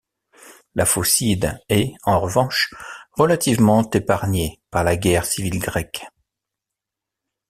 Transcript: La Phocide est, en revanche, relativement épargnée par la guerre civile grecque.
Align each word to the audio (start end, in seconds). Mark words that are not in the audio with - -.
La 0.73 0.87
Phocide 0.87 1.59
est, 1.69 1.93
en 2.05 2.19
revanche, 2.19 2.73
relativement 3.11 3.87
épargnée 3.91 4.59
par 4.71 4.83
la 4.83 4.97
guerre 4.97 5.25
civile 5.27 5.59
grecque. 5.59 6.03